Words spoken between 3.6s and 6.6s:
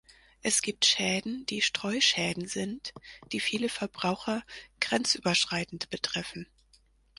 Verbraucher grenzüberschreitend betreffen.